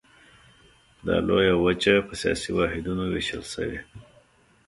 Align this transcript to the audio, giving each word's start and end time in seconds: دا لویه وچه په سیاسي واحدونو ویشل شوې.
دا 1.05 1.15
لویه 1.27 1.55
وچه 1.57 1.93
په 2.07 2.13
سیاسي 2.21 2.49
واحدونو 2.53 3.03
ویشل 3.07 3.43
شوې. 3.53 3.79